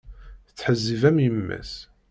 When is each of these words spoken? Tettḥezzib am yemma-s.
Tettḥezzib 0.47 1.01
am 1.09 1.17
yemma-s. 1.23 1.73